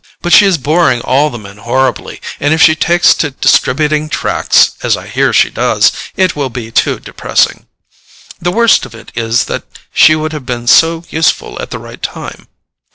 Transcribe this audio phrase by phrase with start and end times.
[0.23, 4.71] But she is boring all the men horribly, and if she takes to distributing tracts,
[4.81, 7.67] as I hear she does, it will be too depressing.
[8.41, 9.61] The worst of it is that
[9.93, 12.47] she would have been so useful at the right time.